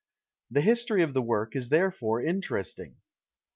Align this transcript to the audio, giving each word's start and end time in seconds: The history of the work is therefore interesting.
The 0.49 0.61
history 0.61 1.03
of 1.03 1.13
the 1.13 1.21
work 1.21 1.55
is 1.55 1.69
therefore 1.69 2.23
interesting. 2.23 2.95